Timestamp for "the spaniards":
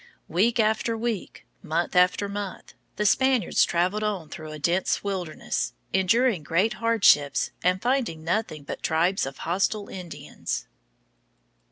2.95-3.63